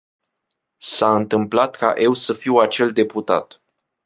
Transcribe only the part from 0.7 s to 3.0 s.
S-a întâmplat ca eu să fiu acel